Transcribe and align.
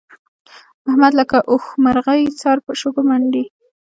احمد 0.89 1.13
لکه 1.19 1.37
اوښمرغی 1.51 2.21
سر 2.41 2.57
په 2.65 2.71
شګو 2.79 3.01
منډي. 3.09 3.45